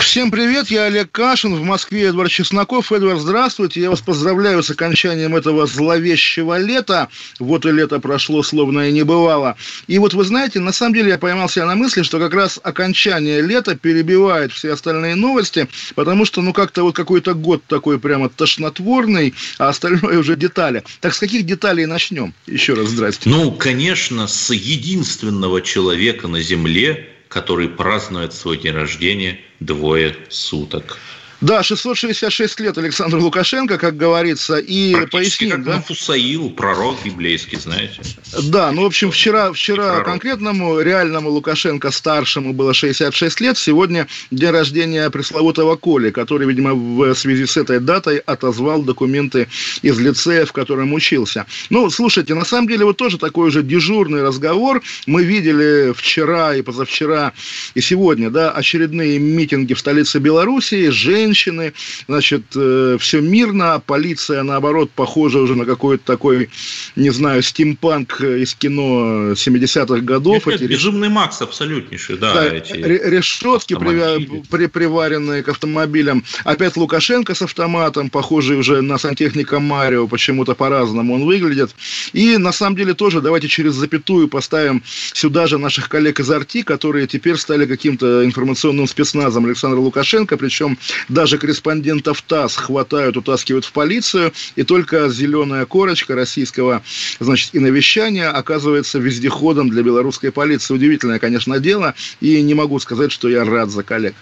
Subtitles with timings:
[0.00, 2.92] Всем привет, я Олег Кашин, в Москве Эдвард Чесноков.
[2.92, 7.08] Эдвард, здравствуйте, я вас поздравляю с окончанием этого зловещего лета.
[7.38, 9.56] Вот и лето прошло, словно и не бывало.
[9.88, 12.58] И вот вы знаете, на самом деле я поймал себя на мысли, что как раз
[12.62, 18.28] окончание лета перебивает все остальные новости, потому что, ну, как-то вот какой-то год такой прямо
[18.28, 20.84] тошнотворный, а остальное уже детали.
[21.00, 22.32] Так с каких деталей начнем?
[22.46, 23.28] Еще раз здрасте.
[23.28, 30.98] Ну, конечно, с единственного человека на Земле, который празднует свой день рождения двое суток.
[31.42, 35.76] Да, 666 лет Александр Лукашенко, как говорится, и поясним, как да?
[35.76, 38.00] Мафусаил, пророк библейский, знаете.
[38.44, 43.58] Да, ну, в общем, вчера, вчера конкретному реальному Лукашенко старшему было 66 лет.
[43.58, 49.48] Сегодня день рождения пресловутого Коли, который, видимо, в связи с этой датой отозвал документы
[49.82, 51.44] из лицея, в котором учился.
[51.68, 54.82] Ну, слушайте, на самом деле, вот тоже такой уже дежурный разговор.
[55.06, 57.34] Мы видели вчера и позавчера,
[57.74, 60.88] и сегодня, да, очередные митинги в столице Белоруссии,
[61.26, 61.72] женщины,
[62.08, 66.48] значит, все мирно, а полиция, наоборот, похожа уже на какой-то такой,
[66.94, 70.46] не знаю, стимпанк из кино 70-х годов.
[70.46, 72.34] Нет, Эти нет, безумный Макс абсолютнейший, да.
[72.34, 74.42] да, эти ре- решетки, автомобили.
[74.50, 76.24] при- приваренные к автомобилям.
[76.44, 81.70] Опять Лукашенко с автоматом, похожий уже на сантехника Марио, почему-то по-разному он выглядит.
[82.12, 84.82] И на самом деле тоже давайте через запятую поставим
[85.12, 90.78] сюда же наших коллег из Арти, которые теперь стали каким-то информационным спецназом Александра Лукашенко, причем
[91.16, 96.82] даже корреспондентов ТАСС хватают, утаскивают в полицию, и только зеленая корочка российского,
[97.20, 100.74] значит, и навещания оказывается вездеходом для белорусской полиции.
[100.74, 104.14] Удивительное, конечно, дело, и не могу сказать, что я рад за коллег.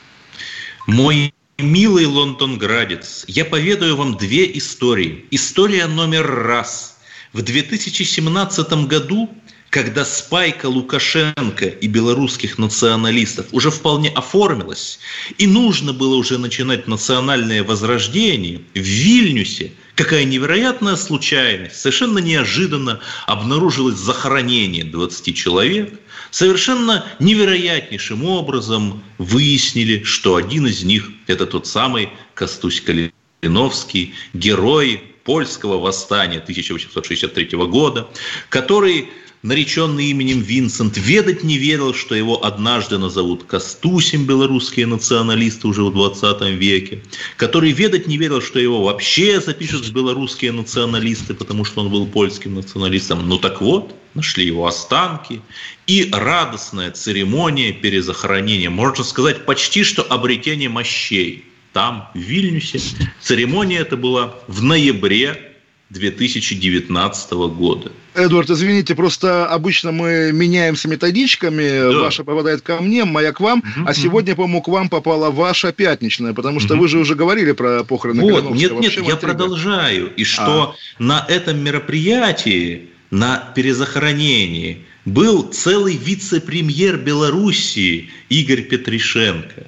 [0.87, 5.25] Мой милый лондонградец, я поведаю вам две истории.
[5.33, 6.99] История номер раз.
[7.33, 9.29] В 2017 году,
[9.75, 15.01] когда спайка Лукашенко и белорусских националистов уже вполне оформилась,
[15.37, 23.97] и нужно было уже начинать национальное возрождение, в Вильнюсе какая невероятная случайность, совершенно неожиданно обнаружилось
[23.97, 25.93] захоронение 20 человек,
[26.31, 35.79] совершенно невероятнейшим образом выяснили, что один из них– это тот самый Костусь Калиновский, герой польского
[35.79, 38.09] восстания 1863 года,
[38.51, 39.09] который
[39.45, 45.93] нареченный именем Винсент, ведать не ведал, что его однажды назовут Костусем белорусские националисты уже в
[45.93, 47.03] 20 веке,
[47.37, 52.07] который ведать не ведал, что его вообще запишут в белорусские националисты, потому что он был
[52.07, 53.29] польским националистом.
[53.29, 55.43] Ну так вот, нашли его останки,
[55.87, 61.45] и радостная церемония перезахоронения, можно сказать, почти что обретение мощей.
[61.75, 62.81] Там, в Вильнюсе,
[63.21, 65.54] церемония эта была в ноябре
[65.95, 67.93] 2019 года.
[68.15, 71.93] Эдвард, извините, просто обычно мы меняемся методичками.
[71.93, 72.01] Да.
[72.01, 73.63] Ваша попадает ко мне, моя к вам.
[73.65, 76.83] Мгм, а сегодня, по-моему, к вам попала ваша пятничная, потому что Мгм.
[76.83, 79.17] вы же уже говорили про похороны Вот, нет, нет, Вообще я интрига.
[79.17, 80.13] продолжаю.
[80.17, 89.67] И что на этом мероприятии, на перезахоронении, был целый вице-премьер Белоруссии Игорь Петришенко.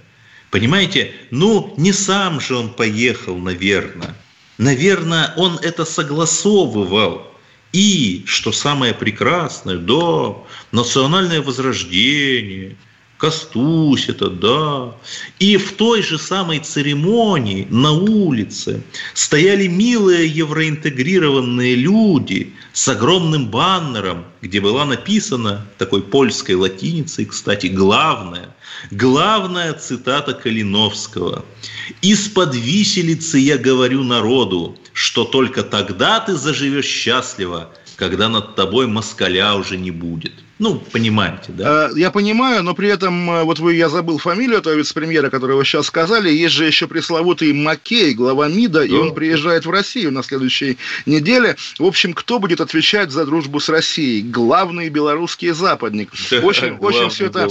[0.51, 4.15] Понимаете, ну не сам же он поехал, наверное.
[4.59, 7.23] Наверное, он это согласовывал.
[7.73, 10.35] И, что самое прекрасное, да,
[10.73, 12.77] национальное возрождение,
[13.19, 14.95] Костусь это, да.
[15.39, 18.83] И в той же самой церемонии на улице
[19.15, 28.55] стояли милые евроинтегрированные люди с огромным баннером, где была написана такой польской латиницей, кстати, главная,
[28.91, 31.43] главная цитата Калиновского.
[32.03, 39.55] «Из-под виселицы я говорю народу, что только тогда ты заживешь счастливо, когда над тобой москаля
[39.55, 40.35] уже не будет».
[40.59, 41.91] Ну, понимаете, да?
[41.91, 45.63] Э, Я понимаю, но при этом, э, вот вы, я забыл фамилию этого вице-премьера, которого
[45.67, 48.97] сейчас сказали, есть же еще пресловутый Маккей, глава МИДа, и Да.
[49.01, 51.57] он приезжает в Россию на следующей неделе.
[51.79, 54.23] В общем, кто будет отвечать за дружбу с Россией?
[54.23, 56.11] Главный белорусский западник.
[56.43, 57.49] Очень, очень все это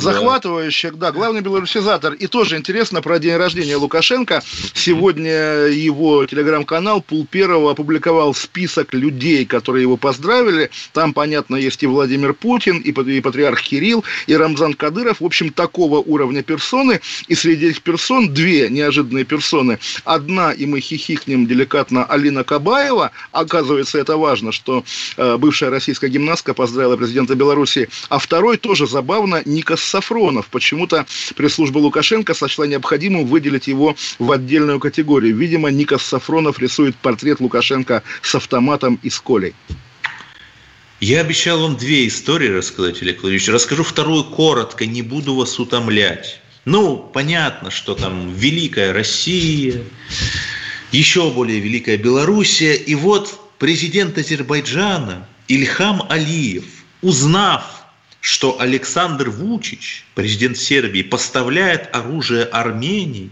[0.00, 0.90] захватывающе.
[0.92, 2.12] Да, главный белорусизатор.
[2.14, 4.42] И тоже интересно про день рождения Лукашенко.
[4.74, 10.70] Сегодня его телеграм-канал Пул Первого опубликовал список людей, которые его поздравили.
[10.92, 15.20] Там, понятно, есть и Владимир Путин, Путин, и патриарх Кирилл, и Рамзан Кадыров.
[15.20, 17.02] В общем, такого уровня персоны.
[17.26, 19.78] И среди этих персон две неожиданные персоны.
[20.04, 23.10] Одна, и мы хихикнем деликатно, Алина Кабаева.
[23.32, 24.82] Оказывается, это важно, что
[25.18, 27.90] э, бывшая российская гимнастка поздравила президента Беларуси.
[28.08, 30.46] А второй тоже забавно, Никас Сафронов.
[30.46, 31.04] Почему-то
[31.36, 35.36] пресс-служба Лукашенко сочла необходимым выделить его в отдельную категорию.
[35.36, 39.52] Видимо, Никас Сафронов рисует портрет Лукашенко с автоматом и с колей.
[41.00, 43.48] Я обещал вам две истории рассказать, Олег Владимирович.
[43.48, 46.40] Расскажу вторую коротко, не буду вас утомлять.
[46.64, 49.84] Ну, понятно, что там Великая Россия,
[50.90, 52.74] еще более Великая Белоруссия.
[52.74, 56.64] И вот президент Азербайджана Ильхам Алиев,
[57.00, 57.84] узнав,
[58.20, 63.30] что Александр Вучич, президент Сербии, поставляет оружие Армении,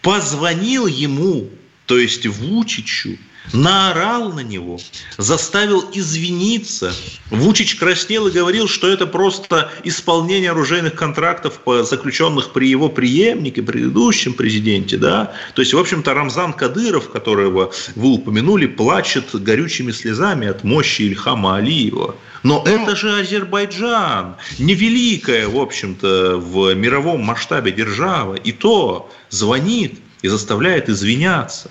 [0.00, 1.50] позвонил ему,
[1.84, 3.18] то есть Вучичу,
[3.52, 4.78] наорал на него,
[5.18, 6.92] заставил извиниться.
[7.30, 14.34] Вучич краснел и говорил, что это просто исполнение оружейных контрактов, заключенных при его преемнике, предыдущем
[14.34, 14.96] президенте.
[14.96, 15.34] Да?
[15.54, 21.56] То есть, в общем-то, Рамзан Кадыров, которого вы упомянули, плачет горючими слезами от мощи Ильхама
[21.56, 22.16] Алиева.
[22.42, 28.34] Но ну, это же Азербайджан, невеликая, в общем-то, в мировом масштабе держава.
[28.34, 31.70] И то звонит и заставляет извиняться.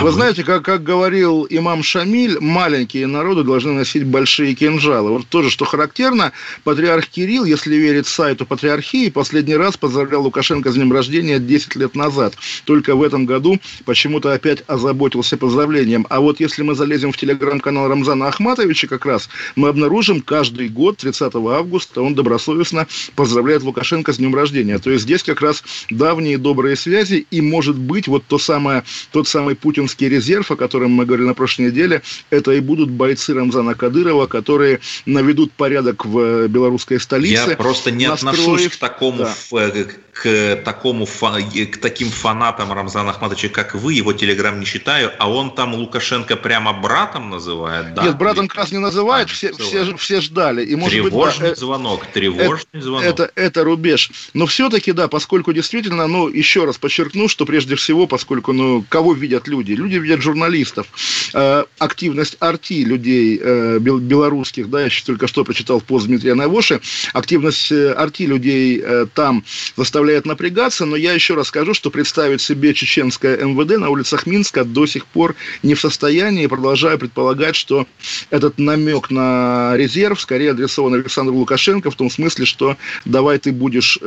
[0.00, 5.10] Вы знаете, как, как говорил имам Шамиль, маленькие народы должны носить большие кинжалы.
[5.10, 6.32] Вот тоже, что характерно,
[6.64, 11.94] патриарх Кирилл, если верить сайту патриархии, последний раз поздравлял Лукашенко с днем рождения 10 лет
[11.94, 12.34] назад.
[12.64, 16.06] Только в этом году почему-то опять озаботился поздравлением.
[16.08, 20.96] А вот если мы залезем в телеграм-канал Рамзана Ахматовича как раз, мы обнаружим каждый год,
[20.98, 24.78] 30 августа, он добросовестно поздравляет Лукашенко с днем рождения.
[24.78, 29.28] То есть здесь как раз давние добрые связи и, может быть, вот то самое, тот
[29.28, 33.34] самый Путин Путинский резерв, о котором мы говорили на прошлой неделе, это и будут бойцы
[33.34, 37.50] Рамзана Кадырова, которые наведут порядок в э, белорусской столице.
[37.50, 38.38] Я просто не настроив...
[38.38, 39.34] отношусь к такому, да.
[39.58, 45.30] Э, к такому к таким фанатам Рамзана Ахматовича, как вы, его телеграм не читаю, а
[45.30, 48.04] он там Лукашенко прямо братом называет, да?
[48.04, 50.64] Нет, братом как раз не называет, а, все, все, все ждали.
[50.64, 53.04] И, может тревожный быть, да, звонок, тревожный это, звонок.
[53.04, 54.10] Это, это рубеж.
[54.34, 59.14] Но все-таки, да, поскольку действительно, ну, еще раз подчеркну, что прежде всего, поскольку, ну, кого
[59.14, 59.71] видят люди?
[59.74, 60.86] Люди видят журналистов.
[61.34, 66.80] Э, активность арти людей э, белорусских, да, я еще только что прочитал пост Дмитрия Навоши,
[67.12, 68.82] активность э, арти людей
[69.14, 69.44] там
[69.76, 74.64] заставляет напрягаться, но я еще раз скажу, что представить себе чеченское МВД на улицах Минска
[74.64, 77.86] до сих пор не в состоянии, продолжаю предполагать, что
[78.30, 83.98] этот намек на резерв скорее адресован Александру Лукашенко в том смысле, что давай ты будешь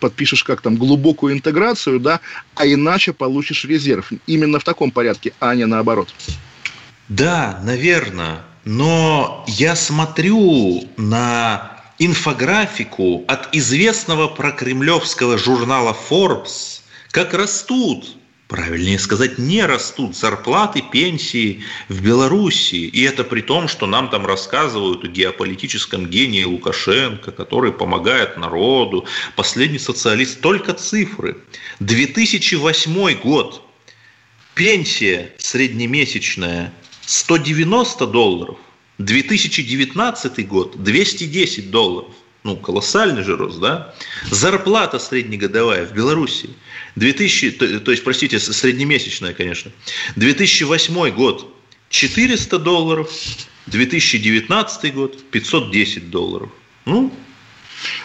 [0.00, 2.20] подпишешь как там глубокую интеграцию, да,
[2.54, 4.10] а иначе получишь резерв.
[4.26, 6.12] Именно в таком порядке, а не наоборот.
[7.08, 8.42] Да, наверное.
[8.64, 16.80] Но я смотрю на инфографику от известного прокремлевского журнала Forbes,
[17.10, 18.16] как растут
[18.50, 22.74] правильнее сказать, не растут зарплаты, пенсии в Беларуси.
[22.74, 29.06] И это при том, что нам там рассказывают о геополитическом гении Лукашенко, который помогает народу.
[29.36, 30.40] Последний социалист.
[30.40, 31.36] Только цифры.
[31.78, 33.62] 2008 год.
[34.54, 36.72] Пенсия среднемесячная
[37.06, 38.58] 190 долларов–
[38.98, 42.12] 2019 год 210 долларов.
[42.42, 43.94] Ну, колоссальный же рост, да?
[44.30, 46.50] Зарплата среднегодовая в Беларуси
[46.96, 49.70] 2000, то, то есть, простите, среднемесячная, конечно.
[50.16, 51.54] 2008 год
[51.90, 53.10] 400 долларов,
[53.66, 56.50] 2019 год 510 долларов.
[56.86, 57.12] Ну,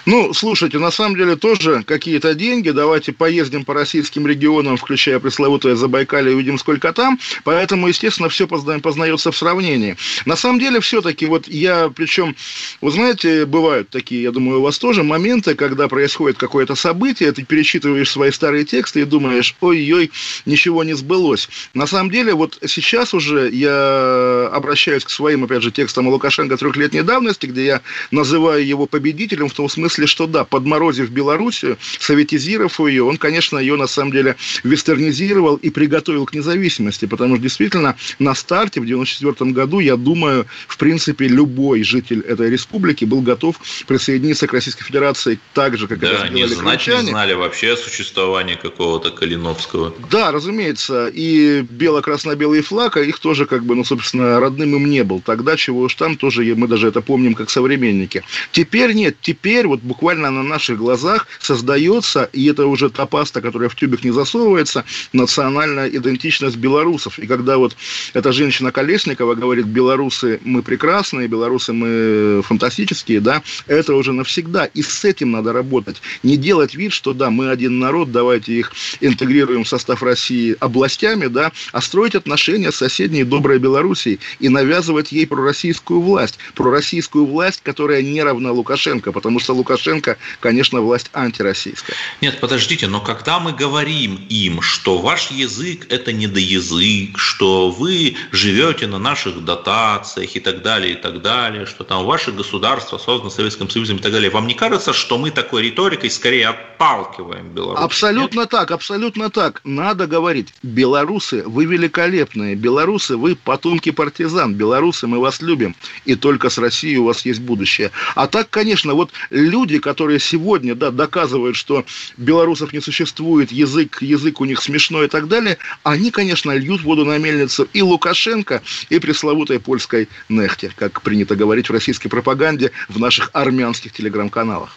[0.06, 2.70] ну, слушайте, на самом деле тоже какие-то деньги.
[2.70, 7.20] Давайте поездим по российским регионам, включая пресловутое Забайкалье, увидим, сколько там.
[7.44, 9.98] Поэтому, естественно, все познается в сравнении.
[10.26, 12.36] На самом деле, все-таки, вот я, причем,
[12.82, 17.44] вы знаете, бывают такие, я думаю, у вас тоже моменты, когда происходит какое-то событие, ты
[17.44, 20.12] перечитываешь свои старые тексты и думаешь, ой-ой,
[20.46, 21.50] ничего не сбылось.
[21.74, 27.02] На самом деле, вот сейчас уже я обращаюсь к своим, опять же, текстам Лукашенко трехлетней
[27.02, 33.04] давности, где я называю его победителем в том смысле, что да, подморозив Белоруссию, советизировав ее,
[33.04, 38.36] он, конечно, ее на самом деле вестернизировал и приготовил к независимости, потому что действительно на
[38.36, 43.56] старте в 1994 году, я думаю, в принципе, любой житель этой республики был готов
[43.88, 47.78] присоединиться к Российской Федерации так же, как да, это сделали не не знали вообще о
[47.78, 49.94] существовании какого-то Калиновского.
[50.10, 55.04] Да, разумеется, и бело-красно-белый флаг, а их тоже, как бы, ну, собственно, родным им не
[55.04, 55.22] был.
[55.22, 58.24] Тогда, чего уж там, тоже мы даже это помним как современники.
[58.52, 63.40] Теперь нет, теперь теперь вот буквально на наших глазах создается, и это уже та паста,
[63.40, 64.84] которая в тюбик не засовывается,
[65.14, 67.20] национальная идентичность белорусов.
[67.20, 67.78] И когда вот
[68.14, 74.66] эта женщина Колесникова говорит, белорусы мы прекрасные, белорусы мы фантастические, да, это уже навсегда.
[74.66, 76.02] И с этим надо работать.
[76.22, 81.28] Не делать вид, что да, мы один народ, давайте их интегрируем в состав России областями,
[81.28, 86.40] да, а строить отношения с соседней доброй Белоруссией и навязывать ей пророссийскую власть.
[86.56, 91.96] Пророссийскую власть, которая не равна Лукашенко, потому что Лукашенко, конечно, власть антироссийская.
[92.22, 98.88] Нет, подождите, но когда мы говорим им, что ваш язык– это недоязык, что вы живете
[98.88, 103.70] на наших дотациях и так далее, и так далее, что там ваше государство создано Советским
[103.70, 107.84] Союзом и так далее, вам не кажется, что мы такой риторикой скорее отталкиваем Беларусь?
[107.84, 108.50] Абсолютно Нет?
[108.50, 109.62] так, абсолютно так.
[109.64, 115.76] Надо говорить, белорусы, вы великолепные, белорусы, вы потомки партизан, белорусы, мы вас любим,
[116.06, 117.92] и только с Россией у вас есть будущее.
[118.16, 121.86] А так, конечно, вот люди, которые сегодня да, доказывают, что
[122.18, 127.06] белорусов не существует, язык, язык у них смешной и так далее, они, конечно, льют воду
[127.06, 133.00] на мельницу и Лукашенко, и пресловутой польской нехте, как принято говорить в российской пропаганде в
[133.00, 134.76] наших армянских телеграм-каналах.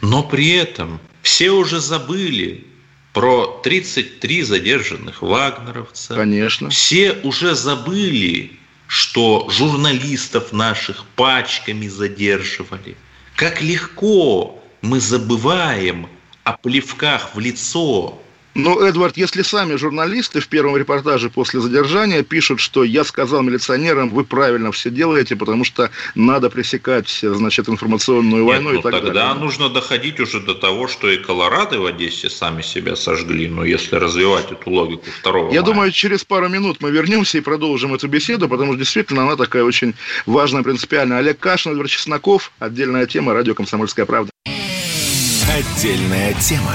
[0.00, 2.66] Но при этом все уже забыли
[3.12, 6.14] про 33 задержанных вагнеровца.
[6.14, 6.68] Конечно.
[6.70, 8.52] Все уже забыли,
[8.86, 12.96] что журналистов наших пачками задерживали.
[13.36, 16.08] Как легко мы забываем
[16.42, 18.18] о плевках в лицо,
[18.56, 24.08] но, Эдвард, если сами журналисты в первом репортаже после задержания пишут, что я сказал милиционерам,
[24.08, 28.92] вы правильно все делаете, потому что надо пресекать, значит, информационную Нет, войну ну, и так
[28.92, 29.12] тогда далее.
[29.12, 33.62] Тогда нужно доходить уже до того, что и Колорадо в Одессе сами себя сожгли, но
[33.62, 35.72] если развивать эту логику второго Я мая.
[35.72, 39.64] думаю, через пару минут мы вернемся и продолжим эту беседу, потому что действительно она такая
[39.64, 39.94] очень
[40.24, 41.18] важная, принципиальная.
[41.18, 44.30] Олег Кашин, Эдвард Чесноков, отдельная тема, радио «Комсомольская правда».
[45.46, 46.74] Отдельная тема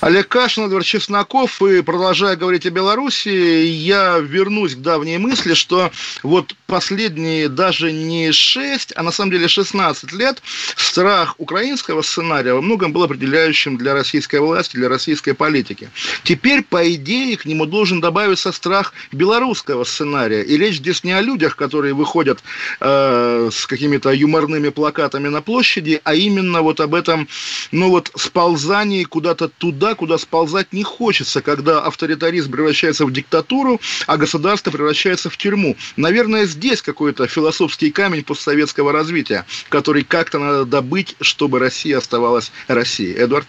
[0.00, 1.60] Олег Кашин, Эдвард Чесноков.
[1.60, 5.90] И продолжая говорить о Беларуси, я вернусь к давней мысли, что
[6.22, 10.40] вот последние даже не 6, а на самом деле 16 лет
[10.76, 15.90] страх украинского сценария во многом был определяющим для российской власти, для российской политики.
[16.22, 20.42] Теперь, по идее, к нему должен добавиться страх белорусского сценария.
[20.42, 22.38] И речь здесь не о людях, которые выходят
[22.80, 27.28] э, с какими-то юморными плакатами на площади, а именно вот об этом,
[27.72, 33.80] ну вот, сползании куда-то туда, туда, куда сползать не хочется, когда авторитаризм превращается в диктатуру,
[34.06, 35.76] а государство превращается в тюрьму.
[35.96, 43.14] Наверное, здесь какой-то философский камень постсоветского развития, который как-то надо добыть, чтобы Россия оставалась Россией.
[43.14, 43.46] Эдвард?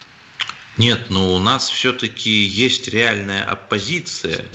[0.78, 4.46] Нет, но у нас все-таки есть реальная оппозиция.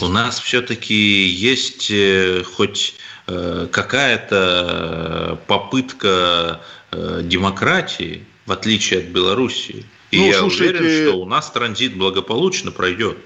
[0.00, 2.94] У нас все-таки есть э, хоть
[3.26, 6.60] э, какая-то попытка
[6.92, 9.84] э, демократии, в отличие от Белоруссии.
[10.10, 13.18] И ну, я слушайте, уверен, что у нас транзит благополучно пройдет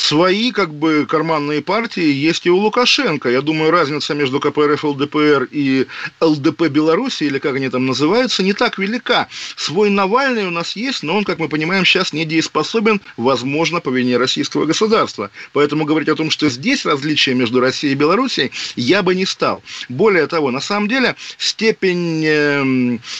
[0.00, 3.28] свои как бы карманные партии есть и у Лукашенко.
[3.28, 5.86] Я думаю, разница между КПРФ, ЛДПР и
[6.20, 9.28] ЛДП Беларуси, или как они там называются, не так велика.
[9.56, 14.16] Свой Навальный у нас есть, но он, как мы понимаем, сейчас недееспособен, возможно, по вине
[14.16, 15.30] российского государства.
[15.52, 19.62] Поэтому говорить о том, что здесь различия между Россией и Белоруссией, я бы не стал.
[19.88, 22.62] Более того, на самом деле, степень, э,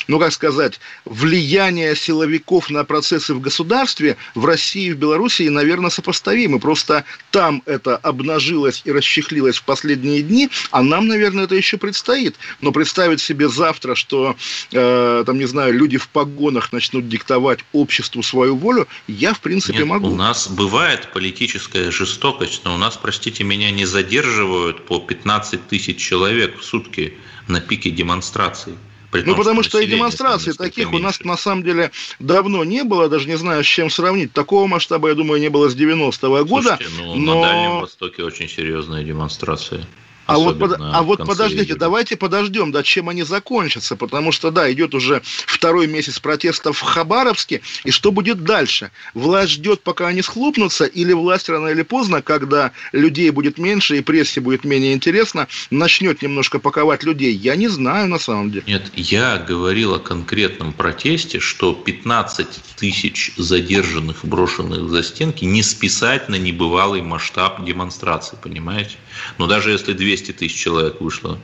[0.09, 5.91] ну как сказать, влияния силовиков на процессы в государстве в России и в Белоруссии, наверное,
[5.91, 11.79] сопоставимы Просто там это обнажилось и расчехлилось в последние дни, а нам, наверное, это еще
[11.79, 12.37] предстоит.
[12.61, 14.37] Но представить себе завтра, что,
[14.71, 19.79] э, там, не знаю, люди в погонах начнут диктовать обществу свою волю, я, в принципе,
[19.79, 20.11] Нет, могу.
[20.11, 25.97] У нас бывает политическая жестокость, но у нас, простите меня, не задерживают по 15 тысяч
[25.97, 27.15] человек в сутки
[27.49, 28.75] на пике демонстраций.
[29.11, 31.00] При ну, потому что и демонстраций таких меньше.
[31.00, 31.90] у нас на самом деле
[32.21, 34.33] давно не было, даже не знаю, с чем сравнить.
[34.33, 36.79] Такого масштаба, я думаю, не было с 90-го года.
[36.81, 37.35] Слушайте, ну, но...
[37.35, 39.85] на Дальнем Востоке очень серьезные демонстрации.
[40.31, 41.79] А вот, под, а вот подождите, июля.
[41.79, 46.83] давайте подождем, да, чем они закончатся, потому что, да, идет уже второй месяц протестов в
[46.83, 48.93] Хабаровске, и что будет дальше?
[49.15, 54.03] Власть ждет, пока они схлопнутся, или власть рано или поздно, когда людей будет меньше и
[54.03, 57.35] прессе будет менее интересно, начнет немножко паковать людей?
[57.35, 58.65] Я не знаю на самом деле.
[58.67, 62.47] Нет, я говорил о конкретном протесте, что 15
[62.77, 68.97] тысяч задержанных, брошенных за стенки не списать на небывалый масштаб демонстрации, понимаете?
[69.39, 71.39] Но даже если 200 тысяч человек вышло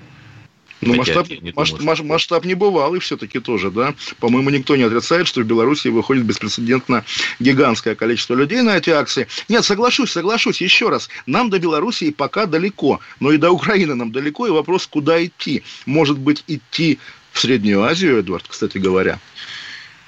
[0.81, 3.95] ну, масштаб, не масштаб, думаю, масштаб не бывалый все-таки тоже, да.
[4.21, 7.05] По-моему, никто не отрицает, что в Беларуси выходит беспрецедентно
[7.41, 9.27] гигантское количество людей на эти акции.
[9.49, 11.09] Нет, соглашусь, соглашусь, еще раз.
[11.27, 15.63] Нам до Белоруссии пока далеко, но и до Украины нам далеко, и вопрос, куда идти.
[15.87, 16.99] Может быть, идти
[17.33, 19.19] в Среднюю Азию, Эдвард, кстати говоря.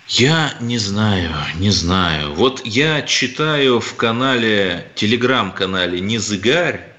[0.09, 2.33] Я не знаю, не знаю.
[2.33, 6.98] Вот я читаю в канале, телеграм-канале «Незыгарь»,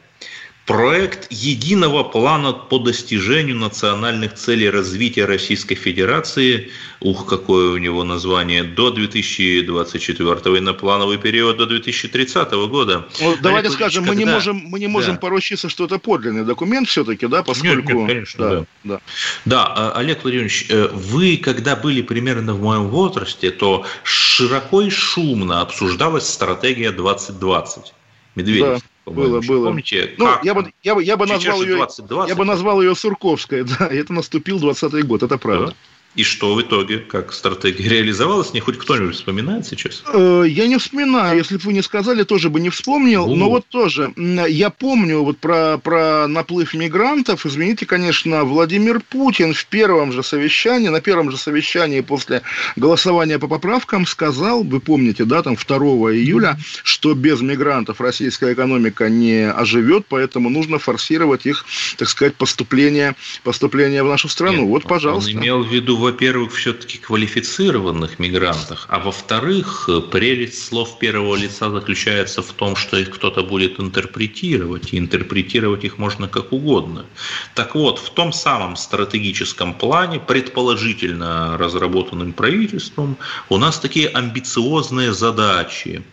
[0.69, 8.63] Проект единого плана по достижению национальных целей развития Российской Федерации, ух, какое у него название,
[8.63, 13.07] до 2024 и на плановый период до 2030 года.
[13.19, 14.13] Ну, давайте скажем, когда...
[14.13, 15.21] мы не можем, мы не можем да.
[15.21, 17.91] поручиться, что это подлинный документ все-таки, да, поскольку...
[17.91, 18.59] Нет, нет, конечно, да.
[18.59, 18.65] Да.
[18.83, 19.01] да.
[19.45, 24.91] да, а, Олег Владимирович, э, вы, когда были примерно в моем возрасте, то широко и
[24.91, 27.91] шумно обсуждалась стратегия 2020.
[28.35, 28.67] Медведев.
[28.67, 29.67] Да было, было.
[29.67, 32.29] Помните, ну, я бы, я бы, я бы назвал ее, 20, 20.
[32.29, 35.67] я бы назвал ее Сурковская, да, это наступил 20 год, это правда.
[35.67, 35.73] Да.
[36.15, 38.51] И что в итоге, как стратегия реализовалась?
[38.53, 40.03] Не хоть кто-нибудь вспоминает сейчас?
[40.11, 41.37] Э, я не вспоминаю.
[41.37, 43.29] Если бы вы не сказали, тоже бы не вспомнил.
[43.29, 43.35] У.
[43.35, 47.45] Но вот тоже, я помню вот про, про наплыв мигрантов.
[47.45, 52.41] Извините, конечно, Владимир Путин в первом же совещании, на первом же совещании после
[52.75, 59.09] голосования по поправкам сказал, вы помните, да, там 2 июля, что без мигрантов российская экономика
[59.09, 61.65] не оживет, поэтому нужно форсировать их,
[61.97, 64.61] так сказать, поступление, поступление в нашу страну.
[64.61, 65.29] Нет, вот, пожалуйста.
[65.31, 72.41] Он имел в виду во-первых, все-таки квалифицированных мигрантах, а во-вторых, прелесть слов первого лица заключается
[72.41, 77.05] в том, что их кто-то будет интерпретировать, и интерпретировать их можно как угодно.
[77.53, 83.17] Так вот, в том самом стратегическом плане, предположительно разработанным правительством,
[83.49, 86.03] у нас такие амбициозные задачи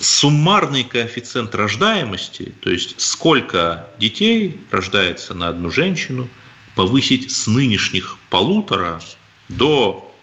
[0.00, 6.28] суммарный коэффициент рождаемости, то есть сколько детей рождается на одну женщину–
[6.76, 9.00] повысить с нынешних полутора
[9.48, 10.14] до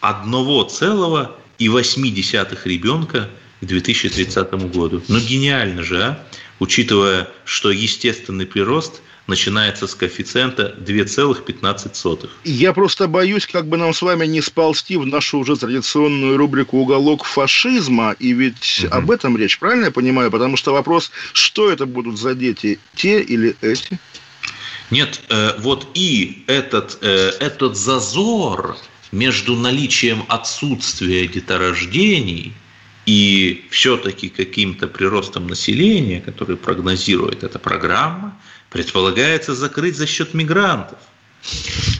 [0.00, 3.30] одного целого и восьми десятых ребенка
[3.60, 5.02] к 2030 году.
[5.08, 6.26] Ну гениально же, а?
[6.60, 12.28] Учитывая, что естественный прирост начинается с коэффициента 2,15.
[12.44, 16.78] Я просто боюсь, как бы нам с вами не сползти в нашу уже традиционную рубрику
[16.78, 18.94] «Уголок фашизма», и ведь угу.
[18.94, 20.30] об этом речь, правильно я понимаю?
[20.30, 23.98] Потому что вопрос, что это будут за дети, те или эти?
[24.94, 28.76] Нет, э, вот и этот, э, этот зазор
[29.10, 32.52] между наличием отсутствия деторождений
[33.04, 40.98] и все-таки каким-то приростом населения, который прогнозирует эта программа, предполагается закрыть за счет мигрантов–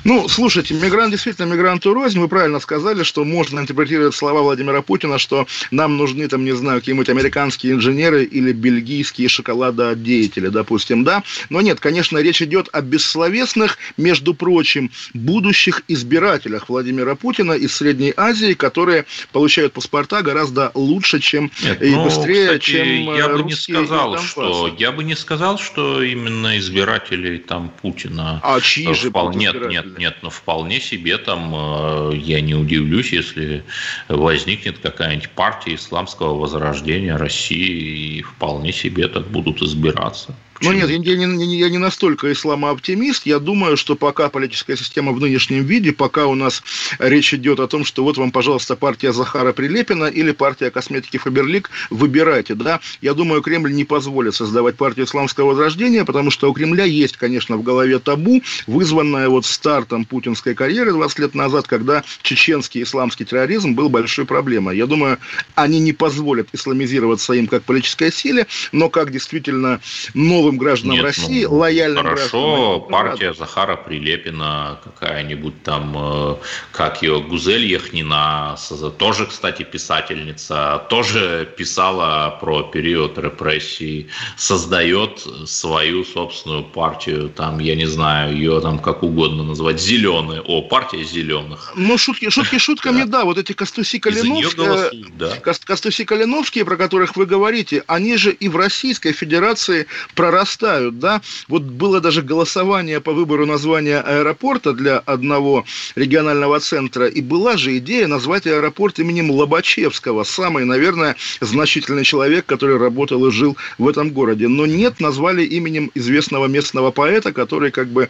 [0.04, 2.18] ну, слушайте, мигрант действительно мигранту рознь.
[2.20, 6.80] Вы правильно сказали, что можно интерпретировать слова Владимира Путина, что нам нужны, там, не знаю,
[6.80, 11.22] какие-нибудь американские инженеры или бельгийские шоколадодеятели, допустим, да.
[11.48, 18.12] Но нет, конечно, речь идет о бессловесных, между прочим, будущих избирателях Владимира Путина из Средней
[18.16, 23.42] Азии, которые получают паспорта гораздо лучше, чем нет, и ну, быстрее, кстати, чем я бы
[23.42, 28.40] не сказал, что я бы не сказал, что именно избиратели там Путина.
[28.42, 33.12] А чьи же вполне нет, нет, нет, но вполне себе там э, я не удивлюсь,
[33.12, 33.64] если
[34.09, 40.35] возникнет какая-нибудь партия исламского возрождения России и вполне себе так будут избираться.
[40.64, 43.27] Ну нет, я, я, не, я не настолько исламооптимист.
[43.27, 46.62] Я думаю, что пока политическая система в нынешнем виде, пока у нас
[46.98, 51.70] речь идет о том, что вот вам, пожалуйста, партия Захара Прилепина или партия косметики Фаберлик,
[51.90, 52.81] выбирайте, да.
[53.03, 57.57] Я думаю, Кремль не позволит создавать партию исламского возрождения, потому что у Кремля есть, конечно,
[57.57, 63.74] в голове табу, вызванное вот стартом путинской карьеры 20 лет назад, когда чеченский исламский терроризм
[63.74, 64.77] был большой проблемой.
[64.77, 65.18] Я думаю,
[65.55, 69.81] они не позволят исламизироваться им как политической силе, но как действительно
[70.14, 72.90] новый новым гражданам Нет, России, ну, лояльным хорошо, гражданам.
[72.90, 73.34] партия.
[73.34, 76.36] Захара Прилепина, какая-нибудь там, э,
[76.72, 78.56] как ее, Гузель Яхнина,
[78.98, 87.86] тоже, кстати, писательница, тоже писала про период репрессий, создает свою собственную партию, там, я не
[87.86, 91.72] знаю, ее там как угодно назвать, зеленые, о, партия зеленых.
[91.76, 95.36] Ну, шутки, шутки шутками, да, вот эти Костуси Калиновские, да.
[95.40, 101.20] Костуси Калиновские, про которых вы говорите, они же и в Российской Федерации про нарастают, да.
[101.49, 107.79] Вот было даже голосование по выбору названия аэропорта для одного регионального центра, и была же
[107.79, 114.11] идея назвать аэропорт именем Лобачевского, самый, наверное, значительный человек, который работал и жил в этом
[114.11, 114.49] городе.
[114.49, 118.09] Но нет, назвали именем известного местного поэта, который как бы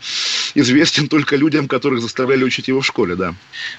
[0.55, 3.35] известен только людям, которых заставляли учить его в школе, да.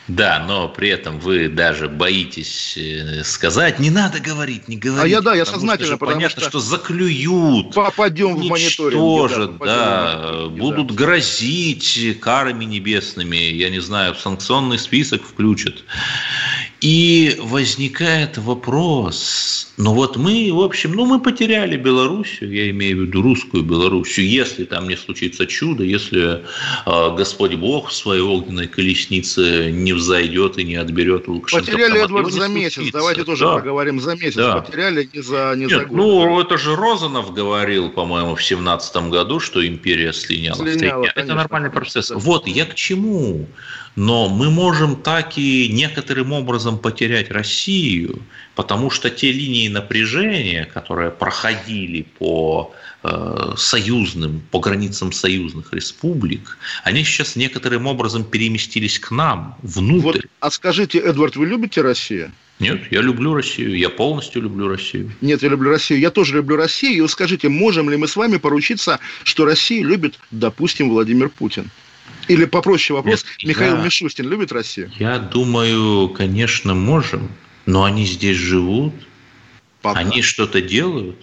[0.07, 5.05] Да, но при этом вы даже боитесь э, сказать, не надо говорить, не говорить.
[5.05, 6.49] А я, да, я сознательно, что потому понятно, что...
[6.49, 7.73] что заклюют.
[7.73, 9.57] Попадем мониторинг.
[9.59, 10.93] Да, да, будут да.
[10.93, 15.83] грозить карами небесными, я не знаю, в санкционный список включат.
[16.85, 23.01] И возникает вопрос, ну вот мы, в общем, ну мы потеряли Белоруссию, я имею в
[23.07, 26.43] виду русскую Белоруссию, если там не случится чудо, если
[26.85, 31.65] э, Господь Бог в своей огненной колеснице не взойдет и не отберет Лукашенко.
[31.65, 32.99] Потеряли, Эдвард, за месяц, случится.
[32.99, 33.55] давайте тоже да.
[33.55, 34.61] поговорим за месяц, да.
[34.61, 35.97] потеряли не за, не Нет, за год.
[35.97, 40.57] Ну, это же Розанов говорил, по-моему, в семнадцатом году, что империя слиняла.
[40.57, 42.09] слиняла конечно, это нормальный процесс.
[42.09, 42.17] Да.
[42.19, 43.47] Вот, я к чему?
[43.95, 48.21] Но мы можем так и некоторым образом потерять Россию,
[48.55, 57.03] потому что те линии напряжения, которые проходили по э, союзным, по границам союзных республик, они
[57.05, 60.03] сейчас некоторым образом переместились к нам, внутрь.
[60.03, 62.31] Вот, а скажите, Эдвард, вы любите Россию?
[62.59, 65.11] Нет, я люблю Россию, я полностью люблю Россию.
[65.19, 66.97] Нет, я люблю Россию, я тоже люблю Россию.
[66.97, 71.69] И вы скажите, можем ли мы с вами поручиться, что Россию любит, допустим, Владимир Путин?
[72.27, 74.91] Или попроще вопрос, Нет, Михаил я, Мишустин любит Россию?
[74.97, 77.29] Я думаю, конечно, можем,
[77.65, 78.93] но они здесь живут,
[79.81, 79.99] Пока.
[79.99, 81.17] они что-то делают.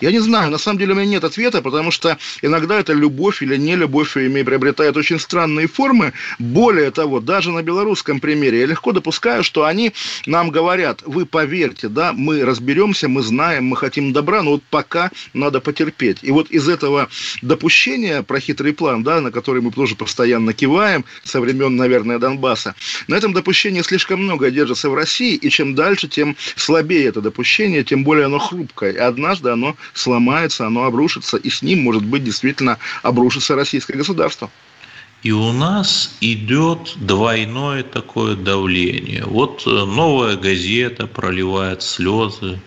[0.00, 3.42] Я не знаю, на самом деле у меня нет ответа, потому что иногда эта любовь
[3.42, 6.12] или не любовь приобретает очень странные формы.
[6.38, 9.92] Более того, даже на белорусском примере я легко допускаю, что они
[10.26, 15.10] нам говорят, вы поверьте, да, мы разберемся, мы знаем, мы хотим добра, но вот пока
[15.34, 16.18] надо потерпеть.
[16.22, 17.08] И вот из этого
[17.42, 22.74] допущения про хитрый план, да, на который мы тоже постоянно киваем со времен, наверное, Донбасса,
[23.06, 27.84] на этом допущении слишком много держится в России, и чем дальше, тем слабее это допущение,
[27.84, 28.92] тем более оно хрупкое.
[28.92, 34.50] И однажды оно сломается, оно обрушится, и с ним, может быть, действительно обрушится российское государство.
[35.22, 39.24] И у нас идет двойное такое давление.
[39.26, 42.58] Вот э, новая газета проливает слезы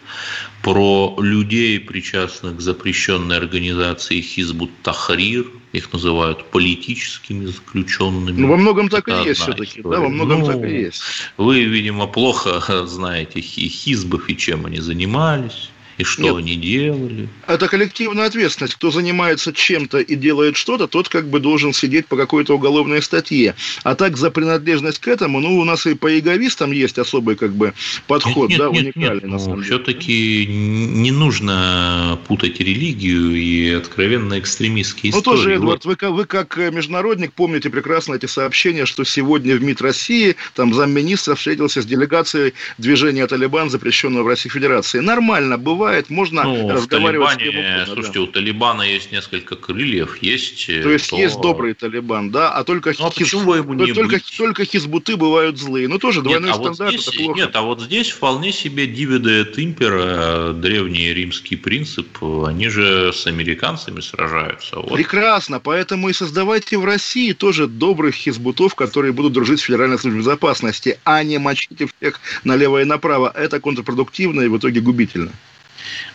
[0.61, 5.47] про людей, причастных к запрещенной организации Хизбут Тахрир.
[5.71, 8.39] Их называют политическими заключенными.
[8.39, 9.81] Ну, во многом так Это и есть все-таки.
[9.81, 11.01] Да, во многом ну, так и есть.
[11.37, 15.71] Вы, видимо, плохо знаете хизбов и чем они занимались.
[15.97, 16.35] И что Нет.
[16.37, 17.29] они делали?
[17.47, 18.75] Это коллективная ответственность.
[18.75, 23.55] Кто занимается чем-то и делает что-то, тот как бы должен сидеть по какой-то уголовной статье.
[23.83, 27.53] А так за принадлежность к этому, ну, у нас и по яговистам есть особый как
[27.53, 27.73] бы
[28.07, 29.67] подход, нет, да, нет, уникальный нет, на самом деле.
[29.67, 35.35] Все-таки не нужно путать религию и откровенно экстремистские ну, истории.
[35.35, 39.81] Ну, тоже, Эдвард, вы, вы как международник помните прекрасно эти сообщения, что сегодня в МИД
[39.81, 44.99] России там замминистра встретился с делегацией движения «Талибан», запрещенного в Российской Федерации.
[44.99, 47.85] Нормально, бывает бывает, можно ну, разговаривать с кем угодно.
[47.85, 48.21] Слушайте, да.
[48.21, 50.65] у Талибана есть несколько крыльев, есть...
[50.65, 51.17] То есть то...
[51.17, 53.31] есть добрый Талибан, да, а только, ну, а хиз...
[53.31, 55.87] только, только хизбуты бывают злые.
[55.87, 57.39] Ну тоже двойной нет, а стандарт, вот здесь, это плохо.
[57.39, 64.01] Нет, а вот здесь вполне себе дивиде импера, древний римский принцип, они же с американцами
[64.01, 64.77] сражаются.
[64.77, 64.93] Вот.
[64.93, 70.19] Прекрасно, поэтому и создавайте в России тоже добрых хизбутов, которые будут дружить с Федеральной службой
[70.19, 73.31] безопасности, а не мочите всех налево и направо.
[73.35, 75.31] Это контрпродуктивно и в итоге губительно.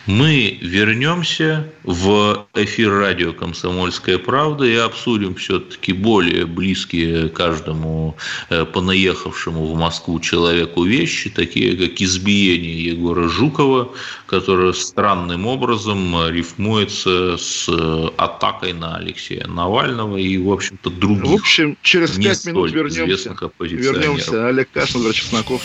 [0.05, 8.17] Мы вернемся в эфир радио «Комсомольская правда» и обсудим все-таки более близкие каждому
[8.49, 13.93] э, понаехавшему в Москву человеку вещи, такие как избиение Егора Жукова,
[14.25, 17.69] которое странным образом рифмуется с
[18.17, 21.29] атакой на Алексея Навального и, в общем-то, других.
[21.29, 23.35] В общем, через пять минут вернемся.
[23.59, 24.47] Вернемся.
[24.47, 25.61] Олег Кашин, Чесноков.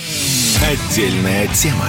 [0.62, 1.88] Отдельная тема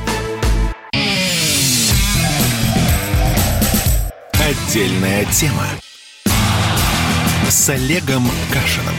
[4.71, 5.67] Отдельная тема
[7.49, 8.95] с Олегом Кашиным.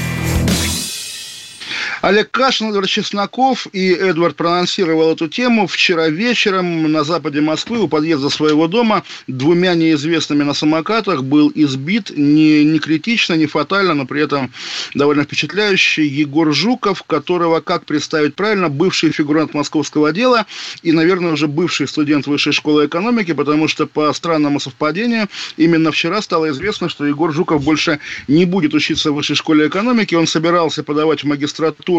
[2.02, 5.68] Олег Кашин, Эдвард Чесноков и Эдвард проанонсировал эту тему.
[5.68, 12.10] Вчера вечером на западе Москвы у подъезда своего дома двумя неизвестными на самокатах был избит
[12.10, 14.52] не, не критично, не фатально, но при этом
[14.94, 20.46] довольно впечатляющий Егор Жуков, которого, как представить правильно, бывший фигурант московского дела
[20.82, 26.20] и, наверное, уже бывший студент высшей школы экономики, потому что по странному совпадению именно вчера
[26.20, 30.16] стало известно, что Егор Жуков больше не будет учиться в высшей школе экономики.
[30.16, 31.91] Он собирался подавать в магистратуру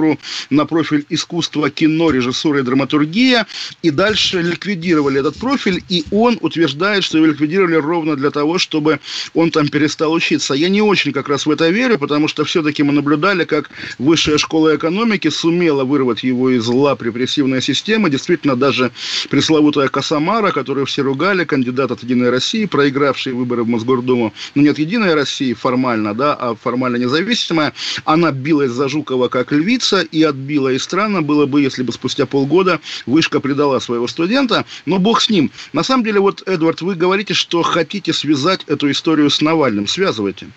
[0.49, 3.45] на профиль искусства, кино, режиссура и драматургия,
[3.81, 8.99] и дальше ликвидировали этот профиль, и он утверждает, что его ликвидировали ровно для того, чтобы
[9.33, 10.53] он там перестал учиться.
[10.53, 14.37] Я не очень как раз в это верю, потому что все-таки мы наблюдали, как высшая
[14.37, 18.09] школа экономики сумела вырвать его из лап репрессивной системы.
[18.09, 18.91] Действительно, даже
[19.29, 24.79] пресловутая Косомара, которую все ругали, кандидат от «Единой России», проигравший выборы в Мосгордуму, ну, нет
[24.79, 27.73] «Единой России» формально, да, а формально независимая,
[28.05, 30.69] она билась за Жукова как львица и отбила.
[30.69, 35.29] И странно было бы, если бы спустя полгода Вышка предала своего студента, но бог с
[35.29, 35.51] ним.
[35.73, 39.87] На самом деле, вот, Эдвард, вы говорите, что хотите связать эту историю с Навальным.
[39.87, 40.47] Связывайте.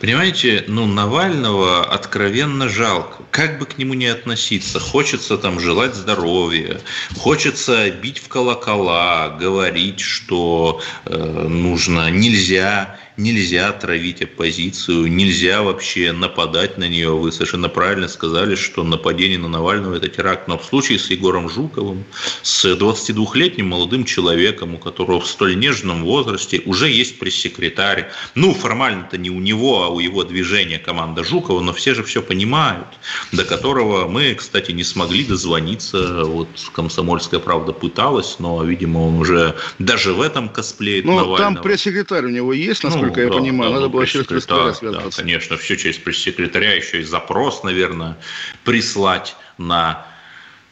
[0.00, 3.22] Понимаете, ну, Навального откровенно жалко.
[3.30, 6.80] Как бы к нему ни относиться, хочется там желать здоровья,
[7.16, 11.16] хочется бить в колокола, говорить, что э,
[11.48, 17.10] нужно, нельзя нельзя травить оппозицию, нельзя вообще нападать на нее.
[17.10, 20.48] Вы совершенно правильно сказали, что нападение на Навального– это теракт.
[20.48, 22.04] Но в случае с Егором Жуковым,
[22.42, 29.16] с 22-летним молодым человеком, у которого в столь нежном возрасте уже есть пресс-секретарь, ну, формально-то
[29.16, 32.88] не у него, а у его движения команда Жукова, но все же все понимают,
[33.32, 36.24] до которого мы, кстати, не смогли дозвониться.
[36.24, 41.38] Вот «Комсомольская правда» пыталась, но, видимо, он уже даже в этом косплеит ну, Навального.
[41.38, 43.70] там пресс-секретарь у него есть, насколько насколько ну, я да, понимаю.
[43.70, 45.18] Да, Надо ну, было через пресс-секретаря связаться.
[45.18, 48.16] Да, конечно, все через пресс-секретаря, еще и запрос, наверное,
[48.64, 50.06] прислать на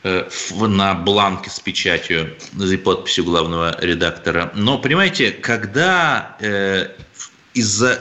[0.02, 4.52] э, на бланке с печатью и подписью главного редактора.
[4.54, 6.88] Но, понимаете, когда э,
[7.54, 8.00] из-за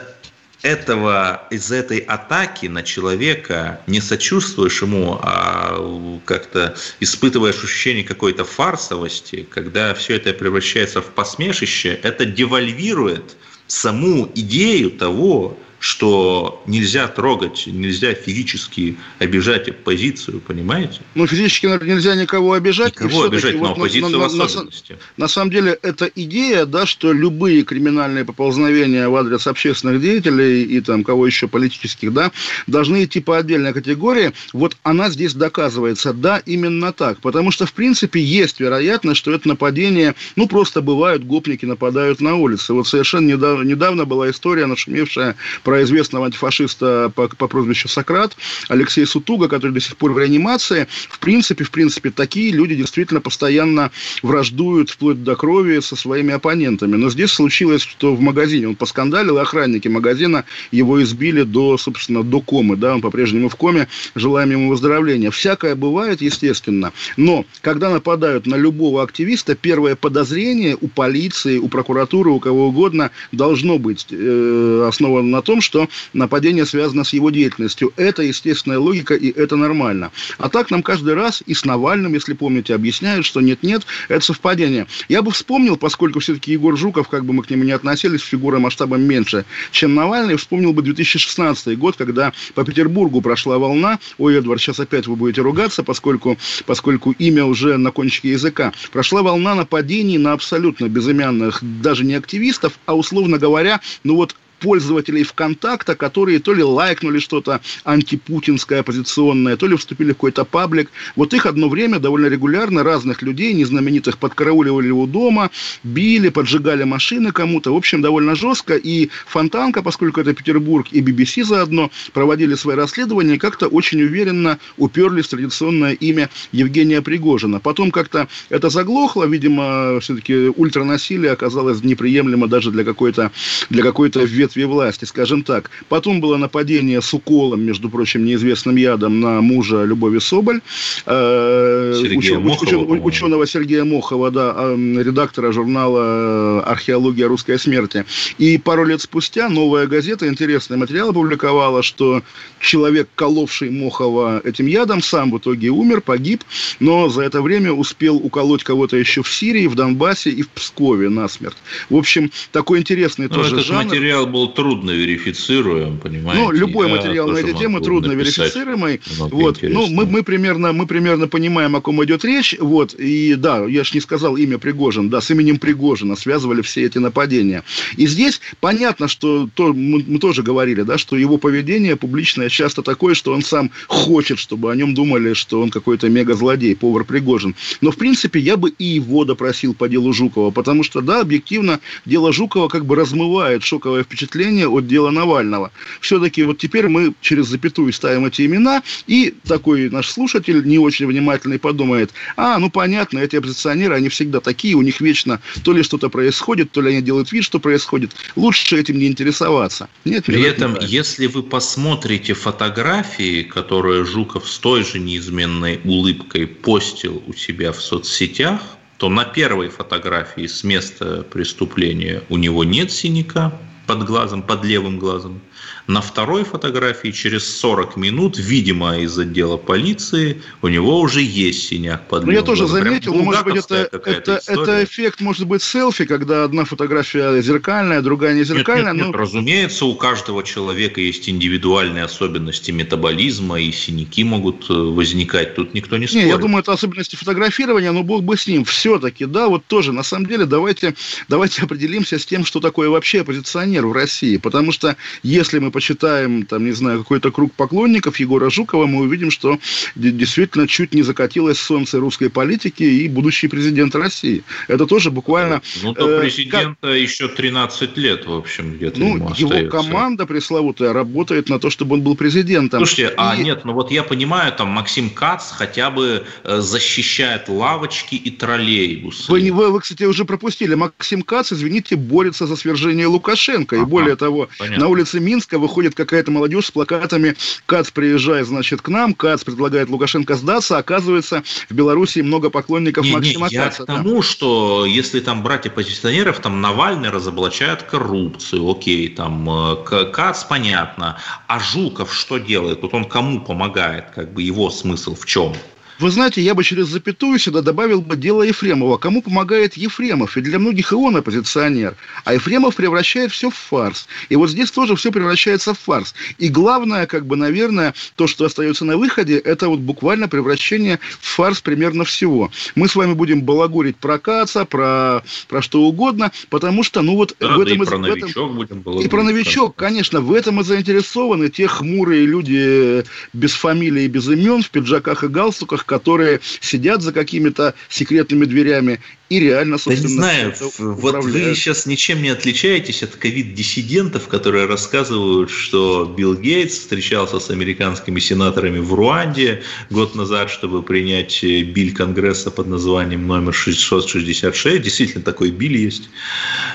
[0.62, 9.48] этого, из-за этой атаки на человека не сочувствуешь ему, а как-то испытываешь ощущение какой-то фарсовости,
[9.50, 13.36] когда все это превращается в посмешище, это девальвирует
[13.72, 21.02] саму идею того, что нельзя трогать, нельзя физически обижать оппозицию, понимаете?
[21.16, 22.96] Ну, физически нельзя никого обижать.
[22.96, 24.92] Никого обижать, но вот оппозицию на, в особенности.
[25.18, 30.62] На, на самом деле, это идея, да, что любые криминальные поползновения в адрес общественных деятелей
[30.66, 32.32] и там кого еще политических, да,
[32.68, 34.34] должны идти по отдельной категории.
[34.54, 37.20] Вот она здесь доказывается, да, именно так.
[37.22, 42.36] Потому что, в принципе, есть вероятность, что это нападение, ну, просто бывают, гопники нападают на
[42.36, 42.74] улице.
[42.74, 45.36] Вот совершенно недавно, недавно была история, нашумевшая
[45.72, 48.36] про известного антифашиста по, по прозвищу Сократ,
[48.68, 50.86] Алексея Сутуга, который до сих пор в реанимации.
[51.10, 53.90] В принципе, в принципе, такие люди действительно постоянно
[54.22, 56.98] враждуют вплоть до крови со своими оппонентами.
[56.98, 62.22] Но здесь случилось, что в магазине он поскандалил, и охранники магазина его избили до, собственно,
[62.22, 62.76] до комы.
[62.76, 63.88] Да, он по-прежнему в коме.
[64.14, 65.32] Желаем ему выздоровления.
[65.32, 66.92] Всякое бывает, естественно.
[67.16, 73.12] Но когда нападают на любого активиста, первое подозрение у полиции, у прокуратуры, у кого угодно
[73.32, 77.94] должно быть э, основано на том, что нападение связано с его деятельностью.
[77.96, 80.12] Это естественная логика, и это нормально.
[80.38, 84.88] А так нам каждый раз и с Навальным, если помните, объясняют, что нет-нет, это совпадение.
[85.10, 88.60] Я бы вспомнил, поскольку все-таки Егор Жуков, как бы мы к нему не относились, фигура
[88.60, 94.62] масштабом меньше, чем Навальный, вспомнил бы 2016 год, когда по Петербургу прошла волна, ой, Эдвард,
[94.62, 100.18] сейчас опять вы будете ругаться, поскольку, поскольку имя уже на кончике языка, прошла волна нападений
[100.18, 106.54] на абсолютно безымянных, даже не активистов, а, условно говоря, ну вот пользователей ВКонтакта, которые то
[106.54, 110.90] ли лайкнули что-то антипутинское, оппозиционное, то ли вступили в какой-то паблик.
[111.16, 115.50] Вот их одно время довольно регулярно разных людей, незнаменитых, подкарауливали у дома,
[115.84, 117.74] били, поджигали машины кому-то.
[117.74, 118.76] В общем, довольно жестко.
[118.76, 125.26] И Фонтанка, поскольку это Петербург, и BBC заодно проводили свои расследования, как-то очень уверенно уперлись
[125.26, 127.60] в традиционное имя Евгения Пригожина.
[127.60, 133.32] Потом как-то это заглохло, видимо, все-таки ультранасилие оказалось неприемлемо даже для какой-то
[133.70, 135.70] для какой-то вет ветви власти, скажем так.
[135.90, 140.62] Потом было нападение с уколом, между прочим, неизвестным ядом на мужа Любови Соболь,
[141.06, 148.06] э, Сергея уч, Мохова, уч, ученого Сергея Мохова, да, э, редактора журнала «Археология русской смерти».
[148.40, 152.22] И пару лет спустя новая газета, интересный материал опубликовала, что
[152.60, 156.44] человек, коловший Мохова этим ядом, сам в итоге умер, погиб,
[156.80, 161.10] но за это время успел уколоть кого-то еще в Сирии, в Донбассе и в Пскове
[161.10, 161.58] насмерть.
[161.90, 163.84] В общем, такой интересный ну, тоже этот жанр.
[163.86, 166.44] материал был был трудно верифицируем, понимаете?
[166.44, 169.02] Ну, любой я материал на эти темы трудно верифицируемый.
[169.18, 169.60] Вот.
[169.62, 172.56] Ну, мы, мы, примерно, мы примерно понимаем, о ком идет речь.
[172.60, 172.94] Вот.
[172.96, 175.10] И да, я же не сказал имя Пригожин.
[175.10, 177.64] Да, с именем Пригожина связывали все эти нападения.
[177.98, 182.82] И здесь понятно, что то, мы, мы тоже говорили, да, что его поведение публичное часто
[182.82, 187.56] такое, что он сам хочет, чтобы о нем думали, что он какой-то мега-злодей, повар Пригожин.
[187.82, 191.80] Но, в принципе, я бы и его допросил по делу Жукова, потому что, да, объективно,
[192.06, 194.31] дело Жукова как бы размывает шоковое впечатление
[194.68, 195.72] от дела Навального.
[196.00, 201.06] Все-таки вот теперь мы через запятую ставим эти имена, и такой наш слушатель, не очень
[201.06, 205.84] внимательный, подумает, а, ну понятно, эти оппозиционеры, они всегда такие, у них вечно то ли
[205.84, 208.12] что-то происходит, то ли они делают вид, что происходит.
[208.36, 209.90] Лучше этим не интересоваться.
[210.06, 217.22] Нет, При этом, если вы посмотрите фотографии, которые Жуков с той же неизменной улыбкой постил
[217.28, 218.62] у себя в соцсетях,
[218.98, 223.52] то на первой фотографии с места преступления у него нет синяка
[223.92, 225.42] под глазом, под левым глазом.
[225.88, 232.08] На второй фотографии через 40 минут, видимо, из отдела полиции, у него уже есть синяк
[232.08, 236.06] под Ну, я тоже заметил, но, может быть, это, это, это эффект, может быть, селфи,
[236.06, 238.94] когда одна фотография зеркальная, другая не зеркальная.
[238.94, 239.20] Нет, нет, нет, ну...
[239.20, 245.98] разумеется, у каждого человека есть индивидуальные особенности метаболизма, и синяки могут э, возникать, тут никто
[245.98, 246.26] не спорит.
[246.26, 248.64] Не, я думаю, это особенности фотографирования, но бог бы с ним.
[248.64, 250.96] Все-таки, да, вот тоже, на самом деле, давайте,
[251.28, 256.46] давайте определимся с тем, что такое вообще оппозиционер в России, потому что если мы почитаем,
[256.46, 259.60] там, не знаю, какой-то круг поклонников Егора Жукова, мы увидим, что
[259.96, 264.44] действительно чуть не закатилось солнце русской политики и будущий президент России.
[264.68, 265.62] Это тоже буквально...
[265.84, 266.96] Ну, то э, президента как...
[266.96, 269.70] еще 13 лет, в общем, где-то Ну, ему его остается.
[269.70, 272.80] команда пресловутая работает на то, чтобы он был президентом.
[272.86, 273.16] Слушайте, и...
[273.18, 278.30] а нет, ну вот я понимаю, там Максим Кац хотя бы э, защищает лавочки и
[278.32, 279.32] троллейбусы.
[279.32, 280.76] Вы, вы, вы, кстати, уже пропустили.
[280.76, 283.61] Максим Кац, извините, борется за свержение Лукашенко.
[283.70, 284.86] Ага, и более того, понятно.
[284.86, 289.46] на улице Минска вы выходит какая-то молодежь с плакатами «Кац приезжает, значит, к нам», «Кац
[289.46, 293.84] предлагает Лукашенко сдаться», оказывается, в Беларуси много поклонников не, Максима не, я Каца.
[293.84, 294.22] к тому, да.
[294.22, 301.60] что если там брать оппозиционеров, там Навальный разоблачает коррупцию, окей, там э, Кац, понятно, а
[301.60, 302.82] Жуков что делает?
[302.82, 305.54] Вот он кому помогает, как бы его смысл в чем?
[306.02, 308.98] Вы знаете, я бы через запятую сюда добавил бы дело Ефремова.
[308.98, 310.36] Кому помогает Ефремов?
[310.36, 311.96] И для многих и он оппозиционер.
[312.24, 314.08] А Ефремов превращает все в фарс.
[314.30, 316.16] И вот здесь тоже все превращается в фарс.
[316.40, 321.28] И главное, как бы, наверное, то, что остается на выходе, это вот буквально превращение в
[321.28, 322.50] фарс примерно всего.
[322.74, 327.36] Мы с вами будем балагурить про Каца, про, про что угодно, потому что, ну вот...
[327.40, 329.06] Да, в этом, да и про новичок этом, будем балагурить.
[329.06, 334.28] И про новичок, конечно, в этом и заинтересованы те хмурые люди без фамилии и без
[334.28, 340.02] имен, в пиджаках и галстуках, которые сидят за какими-то секретными дверями и реально, собственно...
[340.02, 346.36] Да не знаю, вот вы сейчас ничем не отличаетесь от ковид-диссидентов, которые рассказывают, что Билл
[346.36, 353.26] Гейтс встречался с американскими сенаторами в Руанде год назад, чтобы принять биль Конгресса под названием
[353.26, 354.82] номер 666.
[354.82, 356.10] Действительно, такой биль есть.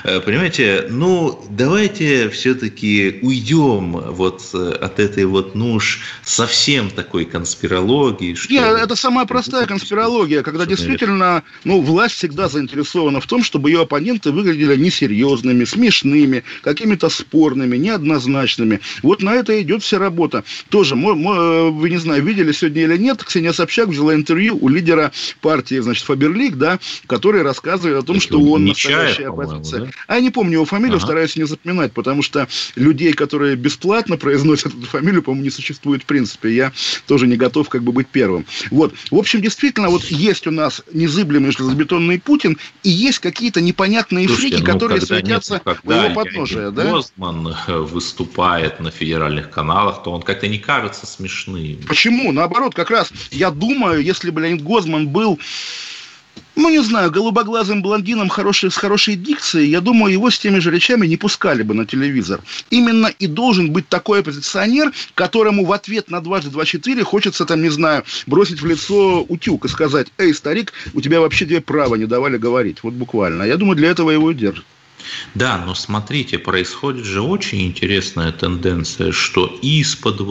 [0.03, 7.25] Э, понимаете, ну, давайте все-таки уйдем вот э, от этой вот, ну уж совсем такой
[7.25, 8.33] конспирологии.
[8.33, 8.51] Что...
[8.51, 13.81] Нет, это самая простая конспирология, когда действительно, ну, власть всегда заинтересована в том, чтобы ее
[13.81, 18.79] оппоненты выглядели несерьезными, смешными, какими-то спорными, неоднозначными.
[19.03, 20.43] Вот на это идет вся работа.
[20.69, 25.79] Тоже, вы не знаю, видели сегодня или нет, Ксения Собчак взяла интервью у лидера партии,
[25.79, 29.81] значит, Фаберлик, да, который рассказывает о том, что он настоящая оппозиция.
[29.81, 29.91] Да?
[30.07, 31.05] А я не помню его фамилию, ага.
[31.05, 36.05] стараюсь не запоминать, потому что людей, которые бесплатно произносят эту фамилию, по-моему, не существует в
[36.05, 36.53] принципе.
[36.53, 36.71] Я
[37.07, 38.45] тоже не готов как бы быть первым.
[38.71, 38.93] Вот.
[39.11, 44.27] В общем, действительно, вот есть у нас незыблемый железобетонный путь, Путин, и есть какие-то непонятные
[44.27, 46.71] Слушайте, фрики, ну, которые светятся у его подножия.
[46.71, 46.91] Да?
[46.91, 51.79] Гозман э, выступает на федеральных каналах, то он как-то не кажется смешным.
[51.87, 52.31] Почему?
[52.31, 55.39] Наоборот, как раз я думаю, если бы Леонид Гозман был
[56.55, 60.71] ну, не знаю, голубоглазым блондином хороший, с хорошей дикцией, я думаю, его с теми же
[60.71, 62.41] речами не пускали бы на телевизор.
[62.69, 67.61] Именно и должен быть такой оппозиционер, которому в ответ на дважды два четыре хочется, там,
[67.61, 71.95] не знаю, бросить в лицо утюг и сказать, эй, старик, у тебя вообще две права
[71.95, 72.83] не давали говорить.
[72.83, 73.43] Вот буквально.
[73.43, 74.65] Я думаю, для этого его и держат.
[75.35, 80.21] Да, но смотрите, происходит же очень интересная тенденция, что из-под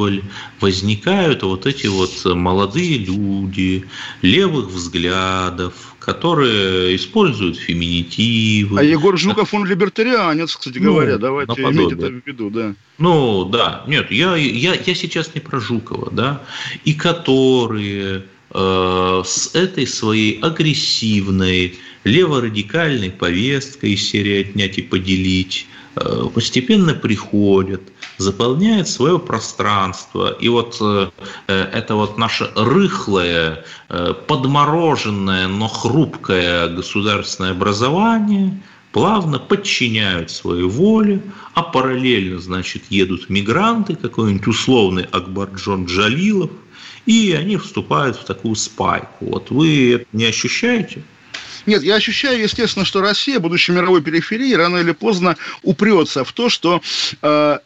[0.61, 3.87] возникают вот эти вот молодые люди,
[4.23, 8.79] левых взглядов, которые используют феминитивы.
[8.79, 12.77] А Егор Жуков, он либертарианец, кстати ну, говоря, давайте иметь это в виду, да.
[12.99, 16.43] Ну, да, нет, я, я, я сейчас не про Жукова, да,
[16.85, 25.67] и которые э, с этой своей агрессивной, леворадикальной повесткой из серии «отнять и поделить»,
[26.35, 27.83] постепенно приходят,
[28.19, 30.33] заполняют свое пространство.
[30.33, 31.11] И вот э,
[31.47, 33.65] это вот наше рыхлое,
[34.27, 38.61] подмороженное, но хрупкое государственное образование
[38.97, 41.21] плавно подчиняют своей воле,
[41.53, 46.51] а параллельно, значит, едут мигранты, какой-нибудь условный Акбарджон Джалилов,
[47.05, 49.27] и они вступают в такую спайку.
[49.27, 51.03] Вот вы не ощущаете?
[51.67, 56.49] Нет, я ощущаю, естественно, что Россия, будучи мировой периферией, рано или поздно упрется в то,
[56.49, 56.81] что
[57.23, 57.59] э,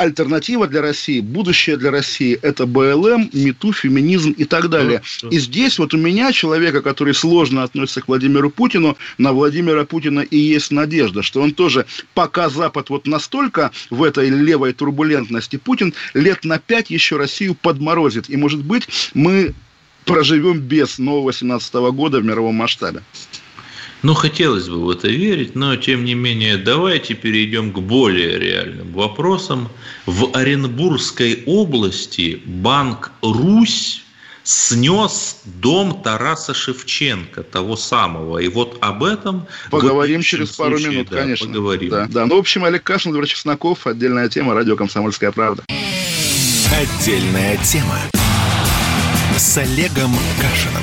[0.00, 5.02] альтернатива для России, будущее для России– это БЛМ, МИТУ, феминизм и так далее.
[5.30, 10.20] И здесь вот у меня, человека, который сложно относится к Владимиру Путину, на Владимира Путина
[10.20, 11.84] и есть надежда, что он тоже,
[12.14, 18.30] пока Запад вот настолько в этой левой турбулентности, Путин лет на пять еще Россию подморозит.
[18.30, 19.54] И, может быть, мы
[20.06, 23.02] проживем без нового 17 года в мировом масштабе.
[24.02, 28.92] Ну, хотелось бы в это верить, но, тем не менее, давайте перейдем к более реальным
[28.92, 29.68] вопросам.
[30.06, 34.02] В Оренбургской области банк «Русь»
[34.42, 38.38] снес дом Тараса Шевченко, того самого.
[38.38, 39.46] И вот об этом...
[39.70, 41.46] Поговорим через пару случае, минут, да, конечно.
[41.46, 41.90] Поговорим.
[41.90, 42.26] Да, да.
[42.26, 45.62] Ну, в общем, Олег Кашин, Владимир Чесноков, отдельная тема, радио «Комсомольская правда».
[46.72, 47.98] Отдельная тема
[49.36, 50.82] с Олегом Кашиным.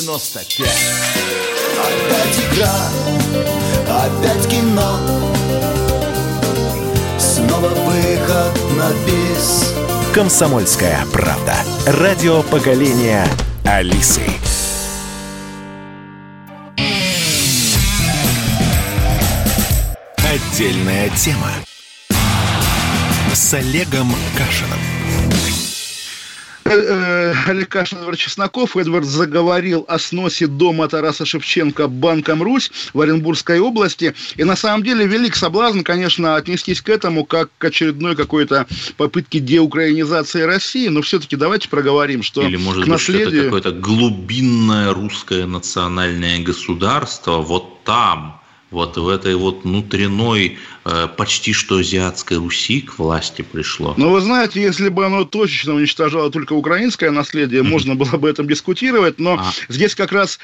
[0.00, 0.66] Е95
[1.78, 2.74] Опять игра,
[3.86, 4.98] опять кино
[7.18, 9.74] Снова выход на бис
[10.14, 11.54] Комсомольская правда.
[11.86, 13.24] Радио поколения
[13.64, 14.22] Алисы.
[20.16, 21.50] Отдельная тема
[23.32, 24.80] с Олегом Кашиным.
[26.70, 28.76] Э, э, Олег Кашин, Эдвард Чесноков.
[28.76, 34.14] Эдвард заговорил о сносе дома Тараса Шевченко банком «Русь» в Оренбургской области.
[34.36, 39.40] И на самом деле велик соблазн, конечно, отнестись к этому как к очередной какой-то попытке
[39.40, 40.86] деукраинизации России.
[40.86, 43.26] Но все-таки давайте проговорим, что Или, может к наследию...
[43.26, 48.36] быть, это какое-то глубинное русское национальное государство вот там–
[48.70, 53.94] вот в этой вот внутренной э, почти что азиатской Руси к власти пришло.
[53.96, 58.24] Но вы знаете, если бы оно точечно уничтожало только украинское наследие, можно было бы об
[58.26, 59.52] этом дискутировать, но а.
[59.68, 60.38] здесь как раз,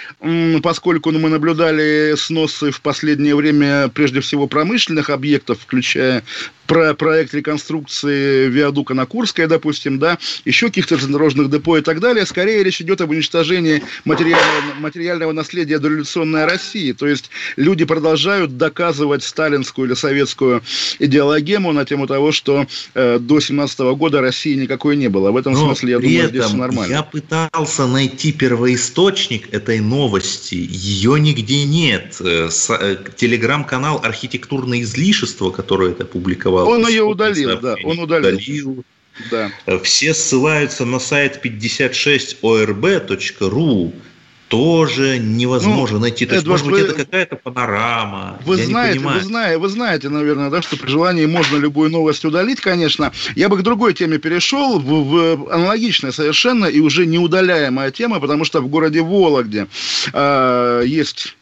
[0.62, 6.24] поскольку мы наблюдали сносы в последнее время прежде всего промышленных объектов, включая
[6.66, 12.26] про проект реконструкции виадука на Курской, допустим, да, еще каких-то железнодорожных депо и так далее,
[12.26, 16.92] скорее речь идет об уничтожении материального, материального наследия дореволюционной России.
[16.92, 20.62] То есть люди продолжают доказывать сталинскую или советскую
[20.98, 25.30] идеологему на тему того, что э, до 17 года России никакой не было.
[25.30, 26.92] В этом Но смысле, я думаю, этом здесь все нормально.
[26.92, 30.54] Я пытался найти первоисточник этой новости.
[30.54, 32.16] Ее нигде нет.
[32.20, 36.80] Э, э, телеграм-канал «Архитектурное излишество», который это публиковал, опубликовал.
[36.80, 38.34] Он ее удалил, да, он удалил.
[38.34, 38.84] удалил.
[39.30, 39.50] Да.
[39.82, 43.92] Все ссылаются на сайт 56orb.ru,
[44.48, 46.26] тоже невозможно ну, найти.
[46.26, 48.38] То есть, может быть, это какая-то панорама.
[48.44, 52.60] Вы знаете, вы знаете, вы знаете, наверное, да, что при желании можно любую новость удалить,
[52.60, 53.12] конечно.
[53.34, 58.44] Я бы к другой теме перешел, в, в аналогичная совершенно и уже неудаляемая тема, потому
[58.44, 59.66] что в городе Вологде
[60.12, 61.34] э, есть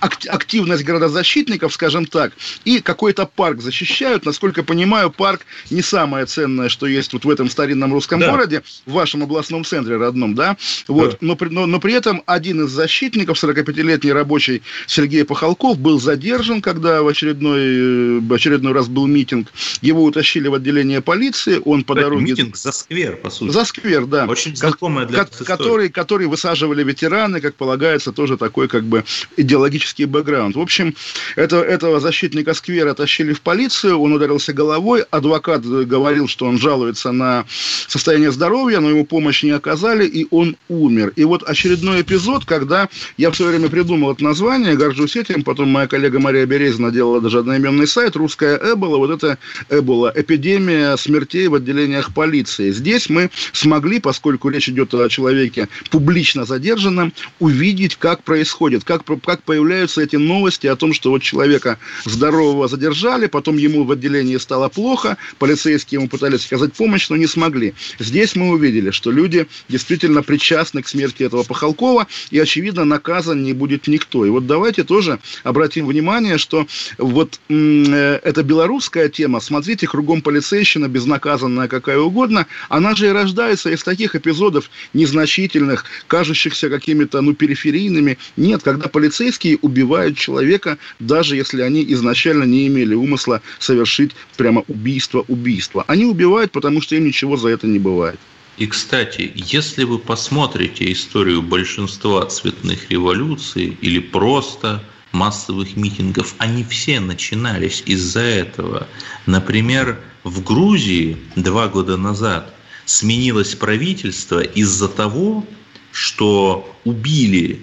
[0.00, 2.32] активность городозащитников, скажем так,
[2.64, 4.24] и какой-то парк защищают.
[4.24, 8.30] Насколько понимаю, парк не самое ценное, что есть вот в этом старинном русском да.
[8.30, 10.56] городе, в вашем областном центре родном, да?
[10.86, 11.12] Вот.
[11.12, 11.16] Да.
[11.20, 17.02] Но, но, но при этом один из защитников, 45-летний рабочий Сергей Пахалков, был задержан, когда
[17.02, 19.52] в очередной, в очередной раз был митинг.
[19.80, 22.32] Его утащили в отделение полиции, он по дороге...
[22.32, 23.52] Митинг за сквер, по сути.
[23.52, 24.26] За сквер, да.
[24.26, 29.04] Очень знакомая для ко- который, который высаживали ветераны, как полагается, тоже такой как бы
[29.48, 30.56] идеологический бэкграунд.
[30.56, 30.94] В общем,
[31.34, 37.12] это, этого защитника сквера тащили в полицию, он ударился головой, адвокат говорил, что он жалуется
[37.12, 41.14] на состояние здоровья, но ему помощь не оказали, и он умер.
[41.16, 45.70] И вот очередной эпизод, когда я в свое время придумал это название, горжусь этим, потом
[45.70, 49.38] моя коллега Мария Березина делала даже одноименный сайт, русская Эбола, вот это
[49.70, 52.70] Эбола, эпидемия смертей в отделениях полиции.
[52.70, 59.37] Здесь мы смогли, поскольку речь идет о человеке публично задержанном, увидеть, как происходит, как, как
[59.44, 64.68] появляются эти новости о том, что вот человека здорового задержали, потом ему в отделении стало
[64.68, 67.74] плохо, полицейские ему пытались оказать помощь, но не смогли.
[67.98, 73.52] Здесь мы увидели, что люди действительно причастны к смерти этого Пахалкова, и, очевидно, наказан не
[73.52, 74.24] будет никто.
[74.26, 76.66] И вот давайте тоже обратим внимание, что
[76.98, 83.70] вот э, эта белорусская тема, смотрите, кругом полицейщина, безнаказанная какая угодно, она же и рождается
[83.70, 88.18] из таких эпизодов незначительных, кажущихся какими-то, ну, периферийными.
[88.36, 89.27] Нет, когда полицейские
[89.60, 95.84] убивают человека, даже если они изначально не имели умысла совершить прямо убийство-убийство.
[95.86, 98.18] Они убивают, потому что им ничего за это не бывает.
[98.56, 107.00] И, кстати, если вы посмотрите историю большинства цветных революций или просто массовых митингов, они все
[107.00, 108.88] начинались из-за этого.
[109.26, 112.52] Например, в Грузии два года назад
[112.84, 115.46] сменилось правительство из-за того,
[115.92, 117.60] что убили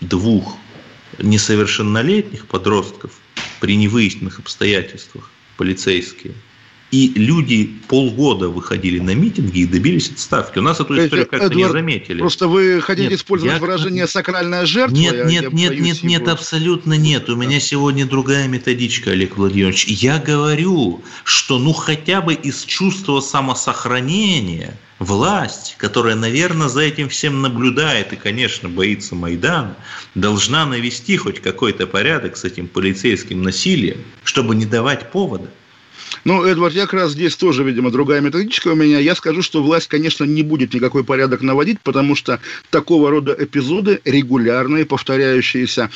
[0.00, 0.56] двух
[1.18, 3.12] несовершеннолетних подростков
[3.60, 6.34] при невыясненных обстоятельствах полицейские–
[6.90, 10.58] и люди полгода выходили на митинги и добились отставки.
[10.58, 12.18] У нас эту историю как-то не заметили.
[12.18, 13.60] Просто вы хотите нет, использовать я...
[13.60, 14.96] выражение «сакральная жертва»?
[14.96, 16.08] Нет, я, нет, я нет, нет, его...
[16.08, 17.28] нет, абсолютно нет.
[17.28, 19.84] У меня сегодня другая методичка, Олег Владимирович.
[19.84, 27.40] Я говорю, что ну хотя бы из чувства самосохранения власть, которая, наверное, за этим всем
[27.40, 29.76] наблюдает и, конечно, боится Майдана,
[30.14, 35.48] должна навести хоть какой-то порядок с этим полицейским насилием, чтобы не давать повода.
[36.24, 38.98] Ну, Эдвард, я как раз здесь тоже, видимо, другая методичка у меня.
[38.98, 42.40] Я скажу, что власть, конечно, не будет никакой порядок наводить, потому что
[42.70, 45.90] такого рода эпизоды регулярные, повторяющиеся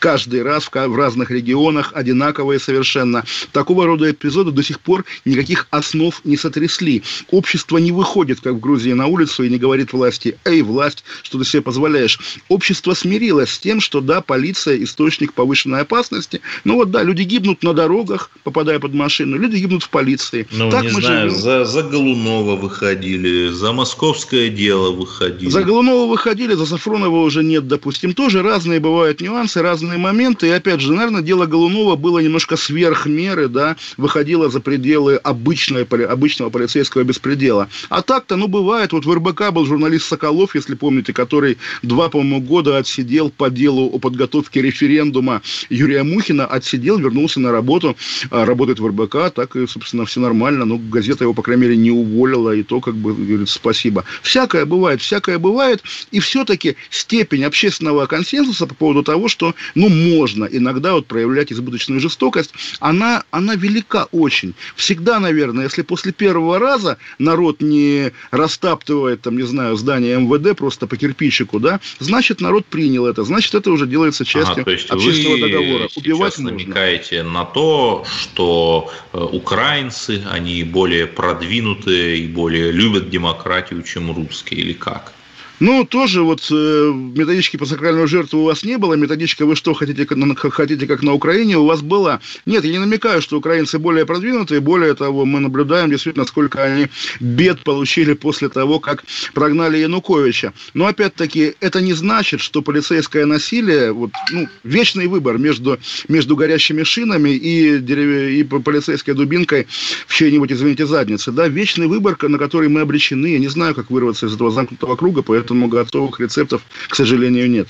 [0.00, 3.24] каждый раз в, разных регионах, одинаковые совершенно.
[3.52, 7.04] Такого рода эпизоды до сих пор никаких основ не сотрясли.
[7.30, 11.38] Общество не выходит, как в Грузии, на улицу и не говорит власти, эй, власть, что
[11.38, 12.18] ты себе позволяешь.
[12.48, 16.40] Общество смирилось с тем, что да, полиция– источник повышенной опасности.
[16.64, 20.48] Ну вот да, люди гибнут на дорогах, попадая под машину, люди гибнут в полиции.
[20.50, 21.42] Ну, так не мы знаю, живем.
[21.42, 25.50] за, за Голунова выходили, за московское дело выходили.
[25.50, 28.14] За Голунова выходили, за Сафронова уже нет, допустим.
[28.14, 30.46] Тоже разные бывают нюансы, разные разные моменты.
[30.46, 35.82] И опять же, наверное, дело Голунова было немножко сверх меры, да, выходило за пределы обычной,
[35.84, 37.68] обычного полицейского беспредела.
[37.88, 38.92] А так-то, ну, бывает.
[38.92, 43.90] Вот в РБК был журналист Соколов, если помните, который два, по-моему, года отсидел по делу
[43.92, 47.96] о подготовке референдума Юрия Мухина, отсидел, вернулся на работу,
[48.30, 50.64] а, работает в РБК, так и, собственно, все нормально.
[50.64, 54.04] Ну, газета его, по крайней мере, не уволила, и то, как бы, говорит, спасибо.
[54.22, 55.82] Всякое бывает, всякое бывает,
[56.12, 62.00] и все-таки степень общественного консенсуса по поводу того, что ну, можно иногда вот проявлять избыточную
[62.00, 64.54] жестокость, она, она велика очень.
[64.76, 70.86] Всегда, наверное, если после первого раза народ не растаптывает, там, не знаю, здание МВД просто
[70.86, 75.40] по кирпичику, да, значит, народ принял это, значит, это уже делается частью ага, общественного вы
[75.40, 75.88] договора.
[75.96, 76.50] Убивать можно.
[76.50, 84.60] намекаете на то, что э, украинцы, они более продвинутые и более любят демократию, чем русские,
[84.60, 85.14] или как?
[85.60, 88.94] Ну, тоже вот э, методички по сакральную жертву у вас не было.
[88.94, 90.06] Методичка вы что, хотите,
[90.50, 92.20] хотите как на Украине, у вас была.
[92.46, 94.60] Нет, я не намекаю, что украинцы более продвинутые.
[94.60, 96.88] Более того, мы наблюдаем действительно, сколько они
[97.20, 99.04] бед получили после того, как
[99.34, 100.54] прогнали Януковича.
[100.72, 106.84] Но, опять-таки, это не значит, что полицейское насилие, вот, ну, вечный выбор между, между горящими
[106.84, 108.30] шинами и, дерев...
[108.30, 109.66] и полицейской дубинкой
[110.06, 111.32] в чьей-нибудь, извините, заднице.
[111.32, 113.26] Да, вечный выбор, на который мы обречены.
[113.26, 117.50] Я не знаю, как вырваться из этого замкнутого круга, поэтому поэтому готовых рецептов, к сожалению,
[117.50, 117.68] нет.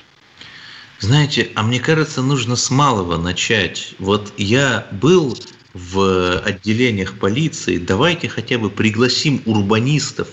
[0.99, 3.95] Знаете, а мне кажется, нужно с малого начать.
[3.99, 5.39] Вот я был
[5.73, 10.29] в отделениях полиции, давайте хотя бы пригласим урбанистов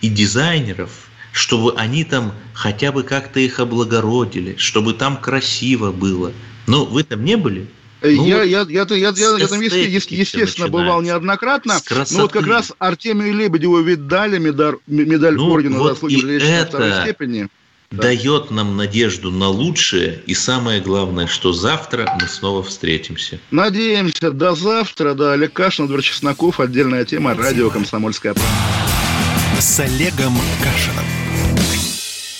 [0.00, 0.90] и дизайнеров,
[1.30, 6.32] чтобы они там хотя бы как-то их облагородили, чтобы там красиво было.
[6.66, 7.68] Ну, вы там не были?
[8.00, 11.80] Ну, я, я, я, я, я, я там, естественно, бывал неоднократно.
[12.10, 17.02] Но вот как раз Артемию Лебедеву ведь дали медаль, медаль ну, ордена вот заслуги второй
[17.02, 17.48] степени.
[17.90, 18.56] Дает да.
[18.56, 20.22] нам надежду на лучшее.
[20.26, 23.40] И самое главное, что завтра мы снова встретимся.
[23.50, 24.30] Надеемся.
[24.30, 25.14] До завтра.
[25.14, 26.60] Да, Олег Кашин, Эдвард Чесноков.
[26.60, 27.34] Отдельная тема.
[27.34, 28.52] Радио «Комсомольская правда».
[29.58, 31.27] С Олегом Кашином.